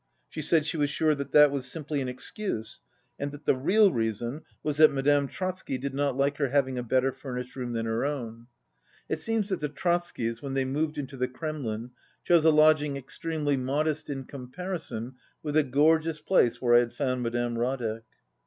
She 0.29 0.41
said 0.41 0.65
she 0.65 0.77
was 0.77 0.89
sure 0.89 1.13
that 1.13 1.51
was 1.51 1.67
simply 1.67 2.01
an 2.01 2.09
excuse 2.09 2.81
and 3.19 3.31
that 3.31 3.45
the 3.45 3.53
real 3.53 3.91
reason 3.93 4.41
was 4.63 4.77
that 4.77 4.89
Madame 4.91 5.27
Trotsky 5.27 5.77
did 5.77 5.93
not 5.93 6.17
like 6.17 6.37
her 6.37 6.49
having 6.49 6.79
a 6.79 6.83
better 6.83 7.11
furnished 7.11 7.55
room 7.55 7.73
than 7.73 7.85
her 7.85 8.03
own. 8.03 8.47
It 9.07 9.19
seems 9.19 9.49
that 9.49 9.59
the 9.59 9.69
Trotskys, 9.69 10.41
when 10.41 10.55
they 10.55 10.65
moved 10.65 10.97
into 10.97 11.17
the 11.17 11.27
Kremlin, 11.27 11.91
chose 12.23 12.45
a 12.45 12.49
lodging 12.49 12.97
ex 12.97 13.19
tremely 13.19 13.59
modest 13.59 14.09
in 14.09 14.23
comparison 14.23 15.17
with 15.43 15.53
the 15.53 15.61
gorgeous 15.61 16.19
place 16.19 16.59
where 16.59 16.73
I 16.73 16.79
had 16.79 16.93
found 16.93 17.21
Madame 17.21 17.55
Radek. 17.55 18.01